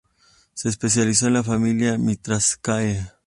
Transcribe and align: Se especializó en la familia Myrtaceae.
Se 0.55 0.67
especializó 0.67 1.27
en 1.27 1.33
la 1.33 1.43
familia 1.43 1.95
Myrtaceae. 1.95 3.11